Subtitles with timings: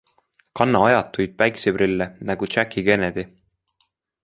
[0.59, 3.29] Kanna ajatuid päikeseprille nagu Jackie Kennedy.